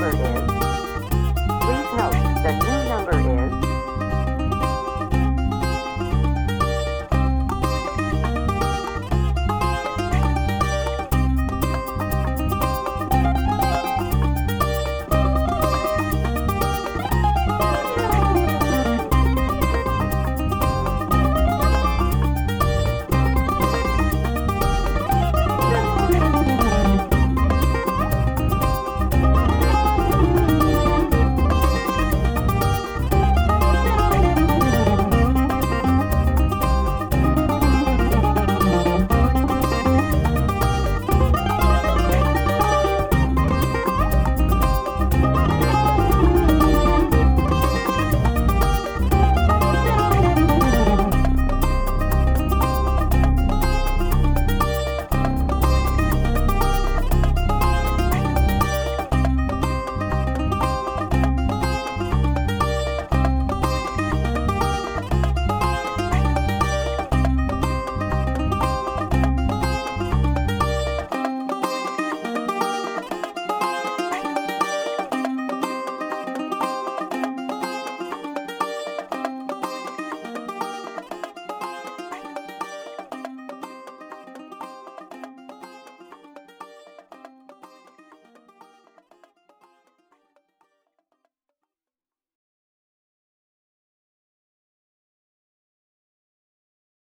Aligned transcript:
murder. 0.00 0.39